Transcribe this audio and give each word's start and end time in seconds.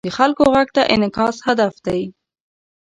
د 0.05 0.07
خلکو 0.17 0.43
غږ 0.53 0.67
ته 0.75 0.81
انعکاس 0.93 1.35
هدف 1.47 1.73
دی. 1.85 2.01